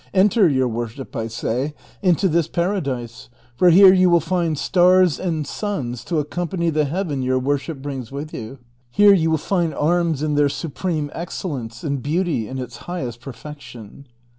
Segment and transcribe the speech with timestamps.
[0.15, 5.45] Enter, your worship, I say, into this paradise, for here you will find stars and
[5.45, 8.57] suns to accompany the heaven your worship brings with you;
[8.89, 14.07] here you will find arms in their supreme excellence, and beauty in its highest perfection."